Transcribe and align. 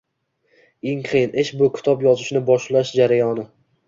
eng 0.91 1.03
qiyin 1.09 1.37
ish 1.43 1.51
bu 1.59 1.67
kitob 1.75 2.01
yozishni 2.05 2.41
boshlash 2.47 2.95
jarayoni 3.01 3.45